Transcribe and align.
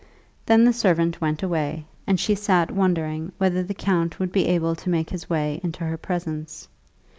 Then 0.47 0.63
the 0.65 0.73
servant 0.73 1.21
went 1.21 1.43
away, 1.43 1.85
and 2.07 2.19
she 2.19 2.33
sat 2.33 2.71
wondering 2.71 3.33
whether 3.37 3.61
the 3.61 3.75
count 3.75 4.19
would 4.19 4.31
be 4.31 4.47
able 4.47 4.73
to 4.77 4.89
make 4.89 5.11
his 5.11 5.29
way 5.29 5.61
into 5.63 5.83
her 5.83 5.95
presence. 5.95 6.67